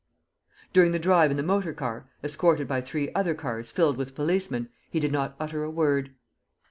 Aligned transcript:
During 0.73 0.93
the 0.93 0.97
drive 0.97 1.29
in 1.29 1.37
the 1.37 1.43
motor 1.43 1.73
car, 1.73 2.09
escorted 2.23 2.67
by 2.67 2.81
three 2.81 3.11
other 3.13 3.35
cars 3.35 3.69
filled 3.71 3.97
with 3.97 4.15
policemen, 4.15 4.69
he 4.89 4.99
did 4.99 5.11
not 5.11 5.35
utter 5.39 5.63
a 5.63 5.69
word. 5.69 6.15